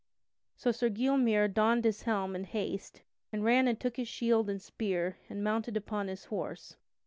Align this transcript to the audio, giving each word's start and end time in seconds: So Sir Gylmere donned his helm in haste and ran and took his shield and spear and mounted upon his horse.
So 0.55 0.71
Sir 0.71 0.89
Gylmere 0.89 1.47
donned 1.47 1.85
his 1.85 2.01
helm 2.01 2.35
in 2.35 2.45
haste 2.45 3.03
and 3.31 3.43
ran 3.43 3.67
and 3.67 3.79
took 3.79 3.97
his 3.97 4.07
shield 4.07 4.49
and 4.49 4.59
spear 4.59 5.19
and 5.29 5.43
mounted 5.43 5.77
upon 5.77 6.07
his 6.07 6.25
horse. 6.25 6.75